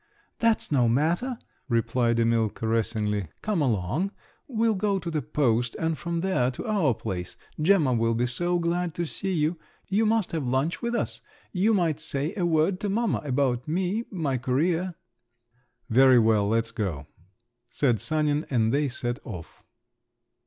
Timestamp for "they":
18.73-18.87